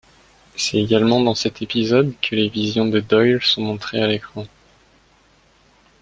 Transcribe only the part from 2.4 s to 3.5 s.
visions de Doyle